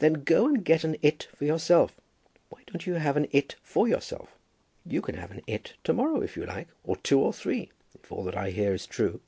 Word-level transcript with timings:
"Then 0.00 0.22
go 0.24 0.44
and 0.48 0.62
get 0.62 0.84
an 0.84 0.98
'it' 1.00 1.28
for 1.34 1.46
yourself. 1.46 1.98
Why 2.50 2.60
don't 2.66 2.84
you 2.86 2.92
have 2.96 3.16
an 3.16 3.26
'it' 3.30 3.56
for 3.62 3.88
yourself? 3.88 4.36
You 4.84 5.00
can 5.00 5.14
have 5.14 5.30
an 5.30 5.40
'it' 5.46 5.72
to 5.84 5.94
morrow, 5.94 6.20
if 6.20 6.36
you 6.36 6.44
like, 6.44 6.68
or 6.84 6.96
two 6.96 7.18
or 7.20 7.32
three, 7.32 7.70
if 7.94 8.12
all 8.12 8.22
that 8.24 8.36
I 8.36 8.50
hear 8.50 8.74
is 8.74 8.84
true." 8.86 9.22